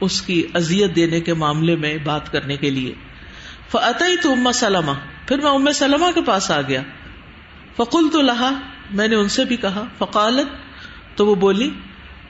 [0.00, 2.94] اس کی ازیت دینے کے معاملے میں بات کرنے کے لیے۔
[3.68, 4.92] فتعی تو اما سلمہ
[5.28, 6.82] پھر میں ام سلمہ کے پاس آ گیا۔
[7.76, 8.50] فقول تو لہا
[8.90, 10.46] میں نے ان سے بھی کہا، فقالت،
[11.16, 11.70] تو وہ بولی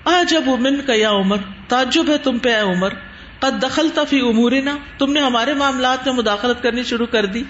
[0.04, 1.36] آ جب امن کا یا عمر،
[1.68, 2.92] تعجب ہے تم پہ اے عمر،
[3.38, 7.42] قد دخل فی امورنا، تم نے ہمارے معاملات میں مداخلت کرنی شروع کر دی۔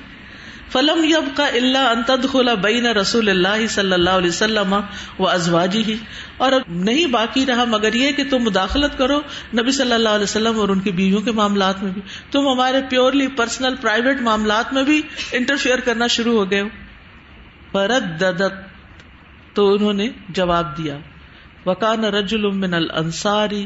[0.72, 4.74] فلم یب کا اللہ انتد خلا بین رسول اللہ صلی اللہ علیہ وسلم
[5.18, 5.96] و ازواجی ہی
[6.36, 9.20] اور نہیں باقی رہا، مگر یہ کہ تم مداخلت کرو
[9.58, 12.78] نبی صلی اللہ علیہ وسلم اور ان کی بیویوں کے معاملات میں بھی۔ تم ہمارے
[12.88, 16.68] پیورلی پرسنل پرائیویٹ معاملات میں بھی انٹرفیئر کرنا شروع ہو گئے ہو۔
[17.72, 18.24] فرد
[19.58, 20.98] تو انہوں نے جواب دیا
[21.66, 23.64] وکان رجل من الانصاری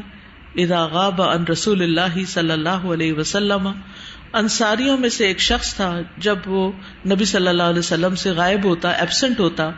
[0.55, 3.67] اذا غاب عن رسول اللہ صلی اللہ علیہ وسلم۔
[4.33, 6.71] انصاریوں میں سے ایک شخص تھا، جب وہ
[7.05, 9.69] نبی صلی اللہ علیہ وسلم سے غائب ہوتا ایبسنٹ ہوتا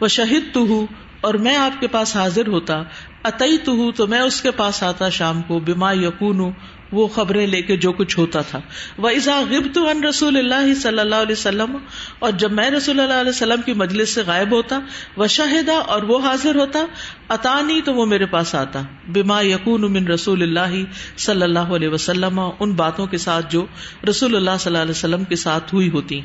[0.00, 0.86] وہ شہید تو ہوں
[1.20, 2.82] اور میں آپ کے پاس حاضر ہوتا
[3.24, 6.50] اتئی تو ہوں تو میں اس کے پاس آتا شام کو بیما یقون
[6.94, 8.60] وہ خبریں لے کے جو کچھ ہوتا تھا۔
[8.98, 11.76] وہ ازا غبت ان رسول اللہ صلی اللہ علیہ وسلم،
[12.18, 14.78] اور جب میں رسول اللہ علیہ وسلم کی مجلس سے غائب ہوتا
[15.16, 16.84] وہ شاہدہ اور وہ حاضر ہوتا
[17.30, 20.74] اطانی تو وہ میرے پاس آتا۔ بما یقون من رسول اللہ
[21.18, 23.64] صلی اللہ علیہ وسلم، ان باتوں کے ساتھ جو
[24.08, 26.20] رسول اللہ صلی اللہ علیہ وسلم کے ساتھ ہوئی ہوتی۔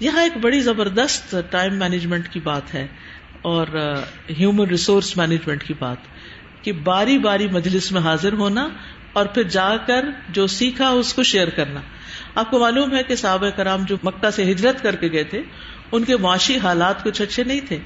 [0.00, 2.86] یہاں ایک بڑی زبردست ٹائم مینجمنٹ کی بات ہے،
[3.44, 3.66] اور
[4.38, 6.14] ہیومن ریسورس مینجمنٹ کی بات،
[6.62, 8.68] کہ باری باری مجلس میں حاضر ہونا
[9.16, 11.80] اور پھر جا کر جو سیکھا اس کو شیئر کرنا۔
[12.34, 15.42] آپ کو معلوم ہے کہ صحابہ کرام جو مکہ سے ہجرت کر کے گئے تھے،
[15.92, 17.78] ان کے معاشی حالات کچھ اچھے نہیں تھے۔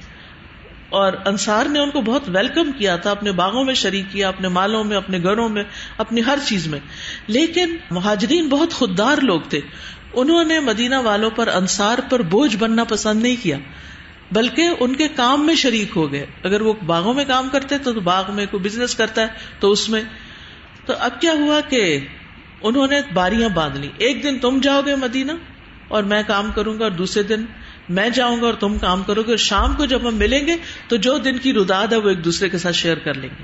[0.89, 4.47] اور انصار نے ان کو بہت ویلکم کیا تھا، اپنے باغوں میں شریک کیا، اپنے
[4.47, 5.63] مالوں میں، اپنے گھروں میں،
[5.97, 6.79] اپنی ہر چیز میں۔
[7.27, 9.59] لیکن مہاجرین بہت خوددار لوگ تھے۔
[10.13, 13.57] انہوں نے مدینہ والوں پر، انصار پر بوجھ بننا پسند نہیں کیا،
[14.31, 17.93] بلکہ ان کے کام میں شریک ہو گئے۔ اگر وہ باغوں میں کام کرتے تو
[17.93, 19.27] باغ میں کوئی بزنس کرتا ہے،
[19.59, 20.01] تو اس میں
[20.91, 21.99] تو اب کیا ہوا کہ
[22.61, 25.31] انہوں نے باریاں باندھ لی؟ ایک دن تم جاؤ گے مدینہ
[25.87, 27.45] اور میں کام کروں گا اور دوسرے دن
[27.89, 30.55] میں جاؤں گا اور تم کام کرو گے اور شام کو جب ہم ملیں گے
[30.87, 33.43] تو جو دن کی رداد ہے وہ ایک دوسرے کے ساتھ شیئر کر لیں گے۔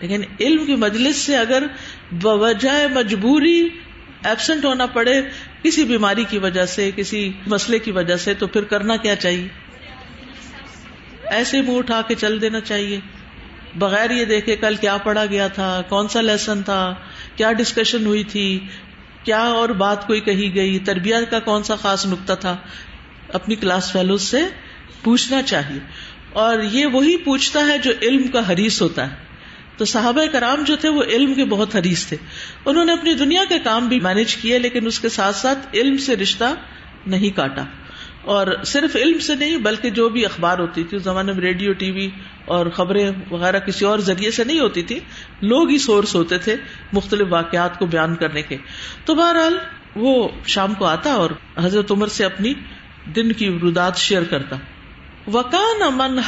[0.00, 1.62] لیکن علم کی مجلس سے اگر
[2.12, 3.68] بوجہ مجبوری
[4.24, 5.22] ایبسنٹ ہونا پڑے
[5.62, 9.48] کسی بیماری کی وجہ سے، کسی مسئلے کی وجہ سے، تو پھر کرنا کیا چاہیے؟
[11.24, 13.00] ایسے منہ اٹھا کے چل دینا چاہیے۔
[13.74, 16.94] بغیر یہ دیکھے کل کیا پڑھا گیا تھا، کون سا لیسن تھا،
[17.36, 18.66] کیا ڈسکشن ہوئی تھی،
[19.24, 22.56] کیا اور بات کوئی کہی گئی، تربیت کا کون سا خاص نقطہ تھا،
[23.28, 24.40] اپنی کلاس فیلو سے
[25.02, 25.80] پوچھنا چاہیے۔
[26.32, 29.16] اور یہ وہی پوچھتا ہے جو علم کا حریث ہوتا ہے۔
[29.76, 32.16] تو صحابہ کرام جو تھے وہ علم کے بہت حریث تھے۔
[32.64, 35.96] انہوں نے اپنی دنیا کے کام بھی مینج کیے، لیکن اس کے ساتھ ساتھ علم
[35.96, 36.54] سے رشتہ
[37.06, 37.64] نہیں کاٹا۔
[38.24, 41.72] اور صرف علم سے نہیں، بلکہ جو بھی اخبار ہوتی تھی، اس زمانے میں ریڈیو،
[41.72, 42.10] ٹی وی
[42.44, 45.00] اور خبریں وغیرہ کسی اور ذریعے سے نہیں ہوتی تھی،
[45.42, 46.56] لوگ ہی سورس ہوتے تھے
[46.92, 48.56] مختلف واقعات کو بیان کرنے کے۔
[49.04, 49.58] تو بہرحال
[49.96, 52.54] وہ شام کو آتا اور حضرت عمر سے اپنی
[53.16, 54.56] دن کی رداد شیئر کرتا۔
[55.26, 56.18] وکان امن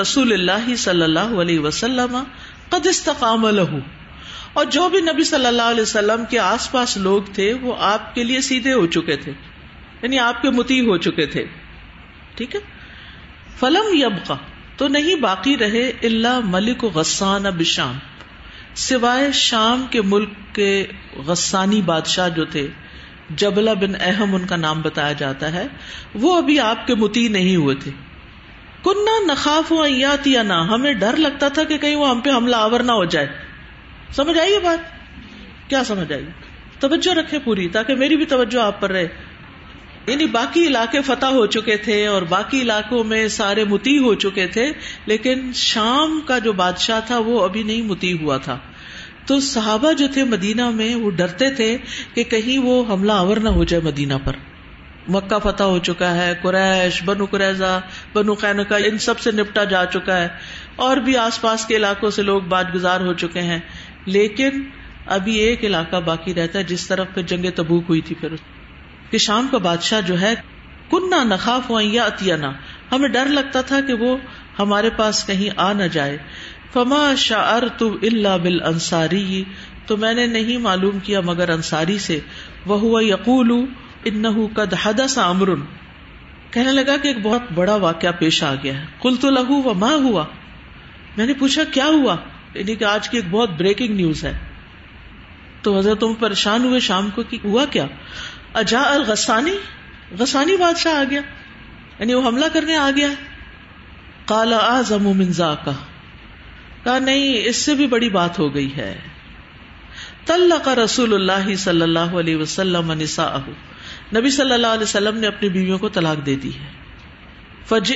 [0.00, 2.22] رسول اللہ صلی اللہ علیہ وسلم
[2.68, 3.78] قد استقام لہو
[4.52, 8.14] اور جو بھی نبی صلی اللہ علیہ وسلم کے آس پاس لوگ تھے، وہ آپ
[8.14, 9.32] کے لیے سیدھے ہو چکے تھے۔
[10.02, 11.44] یعنی آپ کے متی ہو چکے تھے۔
[12.34, 12.60] ٹھیک ہے؟
[13.60, 14.34] فلم یبقا،
[14.76, 17.98] تو نہیں باقی رہے اللہ ملک غسان اب شام
[18.74, 20.86] سوائے شام کے ملک کے
[21.26, 22.68] غسانی بادشاہ جو تھے
[23.30, 25.66] جبلا بن اہم ان کا نام بتایا جاتا ہے،
[26.14, 27.90] وہ ابھی آپ کے متی نہیں ہوئے تھے۔
[28.84, 32.56] کنہ نخاف ہوا یا نہ ہمیں ڈر لگتا تھا کہ کہیں وہ ہم پہ حملہ
[32.56, 33.26] آور نہ ہو جائے۔
[34.12, 34.78] سمجھ آئیے بات؟
[35.70, 36.26] کیا سمجھ آئیے
[36.78, 39.08] توجہ رکھے پوری، تاکہ میری بھی توجہ آپ پر رہے۔
[40.06, 44.46] یعنی باقی علاقے فتح ہو چکے تھے اور باقی علاقوں میں سارے متی ہو چکے
[44.46, 44.72] تھے،
[45.06, 48.58] لیکن شام کا جو بادشاہ تھا وہ ابھی نہیں متی ہوا تھا۔
[49.26, 51.78] تو صحابہ جو تھے مدینہ میں وہ ڈرتے تھے
[52.14, 54.32] کہ کہیں وہ حملہ آور نہ ہو جائے مدینہ پر۔
[55.08, 57.80] مکہ فتح ہو چکا ہے، قریش، بنو قریضہ
[58.12, 60.28] بنو قینقا ان سب سے نپٹا جا چکا ہے۔
[60.76, 63.58] اور بھی آس پاس کے علاقوں سے لوگ بات گزار ہو چکے ہیں۔
[64.06, 64.50] لیکن
[65.06, 68.28] ابھی ایک علاقہ باقی رہتا ہے، جس طرف پہ جنگ تبوک ہوئی تھی پھر۔
[69.12, 70.34] کہ شام کا بادشاہ جو ہے
[70.90, 72.52] کنہ نخاف یا اتیانا
[72.92, 74.16] ہمیں ڈر لگتا تھا کہ وہ
[74.58, 76.18] ہمارے پاس کہیں آ نہ جائے۔
[76.72, 79.44] فما شاعر تو اللہ بل انصاری
[79.86, 82.20] تو میں نے نہیں معلوم کیا مگر انصاری سے۔
[82.66, 83.64] وہ ہوا یقول
[84.04, 85.48] ان قد حدث امر۔
[86.50, 89.74] کہنے لگا کہ ایک بہت بڑا واقعہ پیش آ گیا ہے۔ کل تو لہو و
[89.74, 90.24] ماں ہوا؟
[91.16, 92.16] میں نے پوچھا کیا ہوا؟
[92.54, 94.38] یعنی کہ آج کی ایک بہت بریکنگ نیوز ہے۔
[95.62, 97.86] تو حضرت تم پریشان ہوئے شام کو کہ ہوا کیا؟
[98.54, 99.56] اجا الغسانی؟
[100.18, 101.20] غسانی بادشاہ آ گیا۔
[101.98, 103.08] یعنی وہ حملہ کرنے آ گیا۔
[104.24, 105.72] کالا آزم منزا کا
[106.84, 108.98] کہا، نہیں، اس سے بھی بڑی بات ہو گئی ہے۔
[110.24, 113.36] تل کا رسول اللہ صلی اللہ علیہ وسلم نسا
[114.16, 116.68] نبی صلی اللہ علیہ وسلم نے اپنی بیویوں کو طلاق دے دی ہے۔
[117.68, 117.92] فج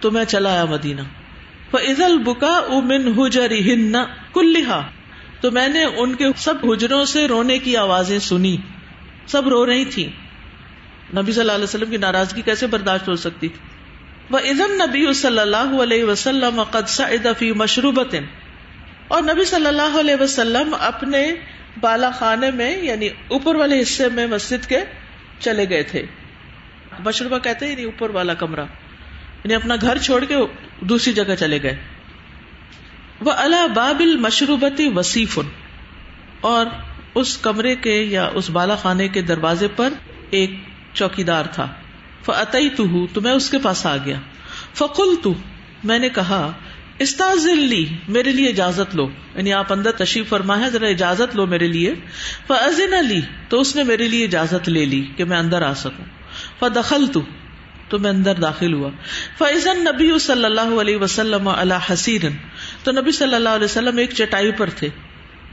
[0.00, 1.00] تو میں چلا آیا مدینہ۔
[1.70, 3.92] فضل بکا امن ہجری ہن
[4.34, 4.80] کلحا
[5.40, 8.56] تو میں نے ان کے سب حجروں سے رونے کی آوازیں سنی۔
[9.26, 10.10] سب رو رہی تھی۔
[11.16, 13.58] نبی صلی اللہ علیہ وسلم کی ناراضگی کیسے برداشت ہو سکتی تھی؟
[14.30, 16.62] وہ ادم نبی صلی اللہ علیہ وسلم
[17.38, 18.14] فی مشروبت
[19.08, 21.34] اور نبی صلی اللہ علیہ وسلم اپنے
[21.80, 24.78] بالا خانے میں یعنی اوپر والے حصے میں مسجد کے
[25.38, 26.06] چلے گئے تھے۔
[27.04, 28.64] مشروبہ کہتے ہیں یعنی اوپر والا کمرہ۔
[29.44, 30.36] یعنی اپنا گھر چھوڑ کے
[30.80, 31.76] دوسری جگہ چلے گئے۔
[33.20, 35.38] وہ اللہ بابل مشروبتی وسیف
[36.40, 36.66] اور
[37.16, 39.88] اس کمرے کے یا اس بالا خانے کے دروازے پر
[40.30, 40.50] ایک
[40.92, 41.68] چوکی دار تھا۔
[42.24, 44.16] فعطی تو ہوں تو میں اس کے پاس آ گیا۔
[44.74, 45.34] فکل تو
[45.84, 46.52] میں نے کہا
[46.98, 51.46] استاذل لی، میرے لیے اجازت لو۔ یعنی آپ اندر تشریف فرما ہے، ذرا اجازت لو
[51.46, 51.94] میرے لیے۔
[52.46, 56.04] فضن لی، تو اس نے میرے لیے اجازت لے لی کہ میں اندر آ سکوں۔
[56.60, 57.20] فدخل تو
[57.88, 58.90] تو میں اندر داخل ہوا۔
[59.38, 62.20] فیضن نبی صلی اللہ علیہ وسلم اللہ حسین
[62.84, 64.88] تو نبی صلی اللہ علیہ وسلم ایک چٹائی پر تھے۔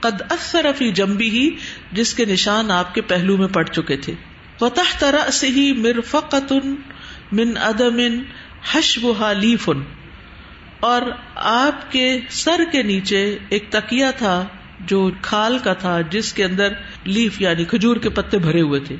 [0.03, 1.49] قد اثر فی جمبی ہی
[1.91, 4.13] جس کے نشان آپ کے پہلو میں پڑ چکے تھے۔
[4.61, 6.53] وتح ترا سے ہی مرفقت
[7.31, 7.99] من ادم
[8.73, 9.69] حشبها لیف
[10.79, 11.01] اور
[11.35, 14.45] آپ کے سر کے نیچے ایک تکیا تھا،
[14.79, 18.95] جو کھال کا تھا، جس کے اندر لیف یعنی کھجور کے پتے بھرے ہوئے تھے۔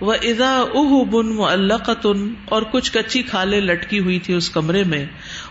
[0.00, 5.06] وہ ادا اہ بن معلقتن اور کچھ کچی کھالیں لٹکی ہوئی تھی اس کمرے میں۔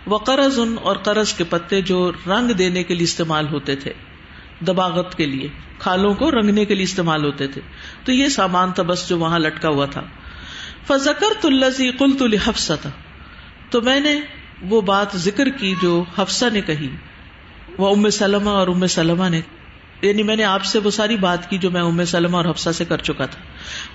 [0.06, 3.93] وہ قرض ان اور قرض کے پتے جو رنگ دینے کے لیے استعمال ہوتے تھے۔
[4.60, 5.48] دباغت کے لیے،
[5.80, 7.62] کھالوں کو رنگنے کے لیے استعمال ہوتے تھے۔
[8.06, 10.02] تو یہ سامان تھا بس جو وہاں لٹکا ہوا تھا۔
[10.88, 12.89] فضکر تلزی کل تل حفص تھا
[13.70, 14.22] تو میں نے
[14.62, 16.88] وہ بات ذکر کی جو حفصہ نے کہی۔
[17.78, 19.41] وہ ام سلمہ اور ام سلمہ نے
[20.02, 22.70] یعنی میں نے آپ سے وہ ساری بات کی جو میں ام سلمہ اور حفصہ
[22.70, 23.41] سے کر چکا تھا۔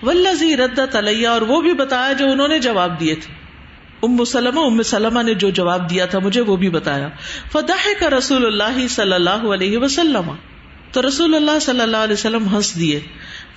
[0.06, 3.34] ولزی رد تلیہ اور وہ بھی بتایا جو انہوں نے جواب دیے تھے۔
[4.02, 7.08] ام سلمہ ام سلمہ نے جو جواب دیا تھا، مجھے وہ بھی بتایا۔
[7.52, 10.32] فدح کا رسول اللہ صلی اللہ علیہ وسلم۔
[10.92, 13.00] تو رسول اللہ صلی اللہ علیہ وسلم ہنس دیے۔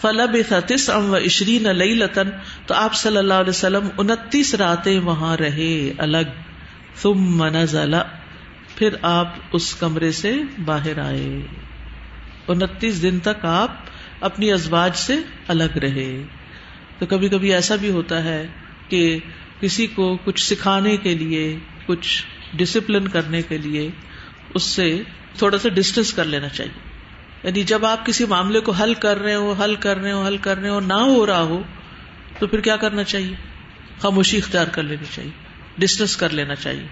[0.01, 2.29] فلب تس ام و عشرین لطن
[2.67, 6.29] تو آپ صلی اللہ علیہ وسلم انتیس راتیں وہاں رہے الگ۔
[7.01, 7.95] ثم نزل۔
[8.75, 11.39] پھر آپ اس کمرے سے باہر آئے۔
[12.47, 13.71] انتیس دن تک آپ
[14.21, 15.15] اپنی ازواج سے
[15.47, 16.23] الگ رہے۔
[16.99, 18.47] تو کبھی کبھی ایسا بھی ہوتا ہے
[18.89, 19.19] کہ
[19.59, 23.89] کسی کو کچھ سکھانے کے لیے، کچھ ڈسپلن کرنے کے لیے،
[24.53, 25.01] اس سے
[25.37, 26.84] تھوڑا سا ڈسٹینس کر لینا چاہیے۔
[27.45, 30.37] یعنی جب آپ کسی معاملے کو حل کر رہے ہو، حل کر رہے ہو، حل
[30.37, 31.61] کر رہے ہو، نہ ہو رہا ہو،
[32.39, 33.35] تو پھر کیا کرنا چاہیے؟
[33.99, 35.31] خاموشی اختیار کر لینی چاہیے
[35.77, 36.87] ڈسٹینس کر لینا چاہیے۔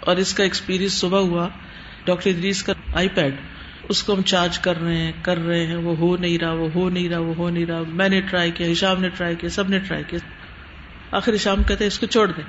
[0.00, 1.48] اور اس کا ایکسپیرئنس صبح ہوا،
[2.04, 3.34] ڈاکٹر ادریس کا آئی پیڈ
[3.88, 6.68] اس کو ہم چارج کر رہے ہیں، کر رہے ہیں، وہ ہو نہیں رہا، وہ
[6.74, 9.50] ہو نہیں رہا، وہ ہو نہیں رہا، میں نے ٹرائی کیا، ہشام نے ٹرائی کیا،
[9.50, 10.18] سب نے ٹرائی کیا۔
[11.10, 12.44] آخر ہشام کہتے اس کو چھوڑ دیں،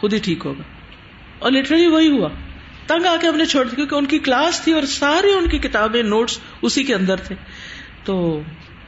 [0.00, 0.62] خود ہی ٹھیک ہوگا۔
[1.38, 2.28] اور لٹرلی وہی ہوا۔
[2.86, 5.48] تنگ آ کے ہم نے چھوڑ دی کیونکہ ان کی کلاس تھی اور ساری ان
[5.48, 7.34] کی کتابیں نوٹس اسی کے اندر تھے۔
[8.04, 8.40] تو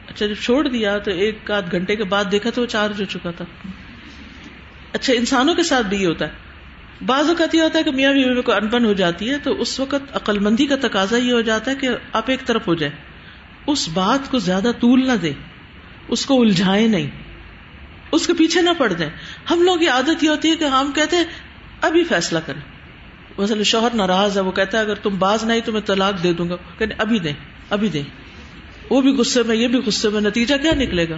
[0.07, 3.05] اچھا جب چھوڑ دیا تو ایک آدھ گھنٹے کے بعد دیکھا تو وہ چارج ہو
[3.05, 3.45] چکا تھا۔
[4.93, 6.31] اچھا انسانوں کے ساتھ بھی یہ ہوتا ہے۔
[7.05, 9.61] بعض اوقات یہ ہوتا ہے کہ میاں بیوی میں کوئی انپن ہو جاتی ہے تو
[9.61, 12.73] اس وقت عقل مندی کا تقاضا یہ ہو جاتا ہے کہ آپ ایک طرف ہو
[12.73, 12.91] جائے
[13.67, 15.31] اس بات کو زیادہ طول نہ دے
[16.07, 17.07] اس کو الجھائے نہیں۔
[18.11, 19.13] اس کے پیچھے نہ پڑ جائیں
[19.51, 21.23] ہم لوگ یہ عادت یہ ہوتی ہے کہ ہم کہتے ہیں،
[21.81, 22.76] ابھی فیصلہ کریں۔
[23.37, 26.33] مثلا شوہر ناراض ہے، وہ کہتا ہے، اگر تم باز نہیں، تو میں طلاق دے
[26.33, 27.33] دوں گا۔ کہ ابھی دیں
[27.69, 28.03] ابھی دیں۔
[28.89, 31.17] وہ بھی غصے میں، یہ بھی غصے میں، نتیجہ کیا نکلے گا؟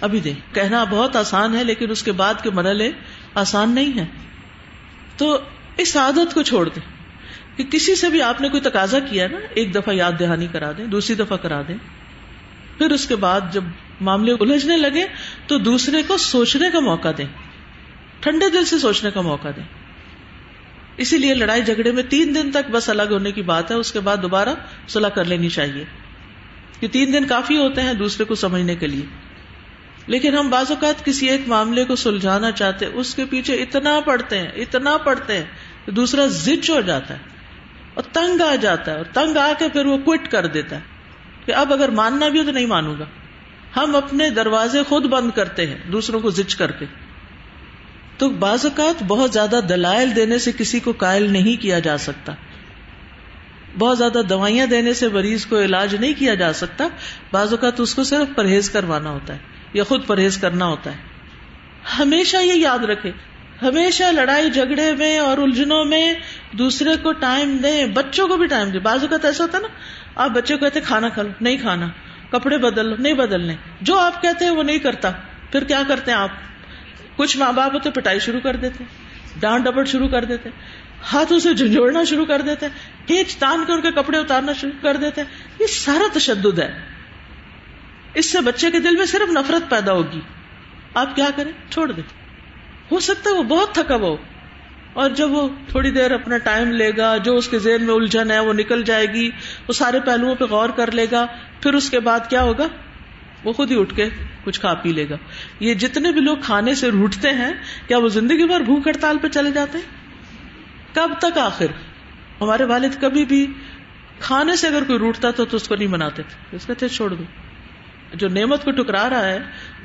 [0.00, 2.90] ابھی دیں۔ کہنا بہت آسان ہے، لیکن اس کے بعد کے مرحلے
[3.34, 4.04] آسان نہیں ہے
[5.16, 5.40] تو
[5.76, 7.00] اس عادت کو چھوڑ دیں۔
[7.56, 10.72] کہ کسی سے بھی آپ نے کوئی تقاضا کیا نا، ایک دفعہ یاد دہانی کرا
[10.78, 11.76] دیں، دوسری دفعہ کرا دیں۔
[12.78, 13.64] پھر اس کے بعد جب
[14.00, 15.06] معاملے الجھنے لگے
[15.46, 17.24] تو دوسرے کو سوچنے کا موقع دیں۔
[18.20, 19.79] ٹھنڈے دل سے سوچنے کا موقع دیں۔
[21.00, 23.92] اسی لیے لڑائی جھگڑے میں تین دن تک بس الگ ہونے کی بات ہے، اس
[23.92, 24.48] کے بعد دوبارہ
[24.88, 25.84] صلاح کر لینی چاہیے۔
[26.80, 29.06] کہ تین دن کافی ہوتے ہیں دوسرے کو سمجھنے کے لیے۔
[30.06, 34.38] لیکن ہم بعض اوقات کسی ایک معاملے کو سلجھانا چاہتے اس کے پیچھے اتنا پڑھتے
[34.38, 35.44] ہیں، اتنا پڑھتے ہیں
[35.86, 37.18] کہ دوسرا زچ ہو جاتا ہے
[37.94, 40.80] اور تنگ آ جاتا ہے اور تنگ آ کے پھر وہ کوئٹ کر دیتا ہے
[41.44, 43.04] کہ اب اگر ماننا بھی ہو تو نہیں مانوں گا۔
[43.76, 46.86] ہم اپنے دروازے خود بند کرتے ہیں، دوسروں کو زچ کر کے۔
[48.20, 52.32] تو بعض اوقات بہت زیادہ دلائل دینے سے کسی کو قائل نہیں کیا جا سکتا۔
[53.78, 56.88] بہت زیادہ دوائیاں دینے سے مریض کو علاج نہیں کیا جا سکتا۔
[57.32, 59.38] بعض اوقات اس کو صرف پرہیز کروانا ہوتا ہے
[59.72, 60.96] یا خود پرہیز کرنا ہوتا ہے۔
[61.98, 63.10] ہمیشہ یہ یاد رکھے۔
[63.62, 66.14] ہمیشہ لڑائی جھگڑے میں اور الجھنوں میں
[66.52, 69.68] دوسرے کو ٹائم دیں، بچوں کو بھی ٹائم دیں۔ بازو کا ایسا ہوتا ہے نا،
[70.14, 71.88] آپ بچوں کو کہتے کھانا کھا لو، نہیں کھانا۔
[72.30, 75.10] کپڑے بدل لو، نہیں بدلنے۔ جو آپ کہتے ہیں وہ نہیں کرتا۔
[75.52, 76.30] پھر کیا کرتے ہیں آپ؟
[77.16, 78.84] کچھ ماں باپ ہوتے پٹائی شروع کر دیتے
[79.40, 80.48] ڈانٹ ڈپٹ شروع کر دیتے،
[81.12, 82.66] ہاتھوں سے جھنجھوڑنا شروع کر دیتے،
[83.06, 85.22] کھینچ تان کے ان کے کپڑے اتارنا شروع کر دیتے۔
[85.60, 86.78] یہ سارا تشدد ہے۔
[88.14, 90.20] اس سے بچے کے دل میں صرف نفرت پیدا ہوگی۔
[90.94, 92.02] آپ کیا کریں؟ چھوڑ دیں۔
[92.92, 94.16] ہو سکتا ہے وہ بہت تھکا ہو۔
[94.92, 98.30] اور جب وہ تھوڑی دیر اپنا ٹائم لے گا، جو اس کے ذہن میں الجھن
[98.30, 99.30] ہے، وہ نکل جائے گی،
[99.68, 101.26] وہ سارے پہلوؤں پہ غور کر لے گا،
[101.62, 102.66] پھر اس کے بعد کیا ہوگا؟
[103.44, 104.08] وہ خود ہی اٹھ کے
[104.44, 105.16] کچھ کھا پی لے گا۔
[105.60, 107.52] یہ جتنے بھی لوگ کھانے سے روٹتے ہیں،
[107.88, 109.84] کیا وہ زندگی بھر بھوک ہڑتال پہ چلے جاتے ہیں؟
[110.94, 111.66] کب تک آخر؟
[112.40, 113.46] ہمارے والد کبھی بھی
[114.20, 117.14] کھانے سے اگر کوئی روٹتا تھا تو اس کو نہیں مناتے تھے۔ اس کہتے چھوڑ
[117.14, 117.24] دو۔
[118.14, 119.38] جو نعمت کو ٹکرا رہا ہے،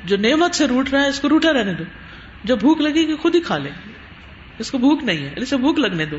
[0.04, 1.84] جو نعمت سے روٹ رہا ہے، اس کو روٹا رہنے دو۔
[2.44, 3.70] جب بھوک لگے گی، خود ہی کھا لے۔
[4.58, 6.16] اس کو بھوک نہیں ہے اسے بھوک لگنے دو۔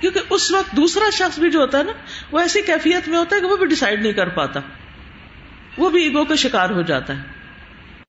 [0.00, 1.92] کیونکہ اس وقت دوسرا شخص بھی جو ہوتا ہے نا،
[2.30, 4.60] وہ ایسی کیفیت میں ہوتا ہے کہ وہ بھی ڈسائڈ نہیں کر پاتا۔
[5.78, 7.33] وہ بھی ایگو کا شکار ہو جاتا ہے۔